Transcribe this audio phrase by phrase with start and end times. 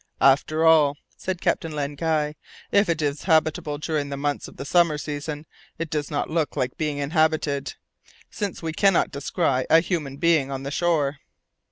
[0.19, 2.33] "After all," said Captain Len Guy,
[2.71, 5.45] "if it is habitable during the months of the summer season,
[5.77, 7.75] it does not look like being inhabited,
[8.31, 11.19] since we cannot descry a human being on the shore."